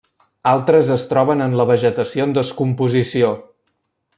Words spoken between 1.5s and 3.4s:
la vegetació en descomposició.